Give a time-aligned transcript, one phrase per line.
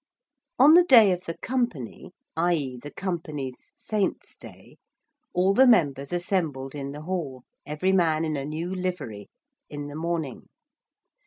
[0.57, 2.75] On the day of the Company, i.e.
[2.81, 4.77] the Company's Saint's Day,
[5.31, 9.29] all the members assembled in the Hall, every man in a new livery,
[9.69, 10.49] in the morning.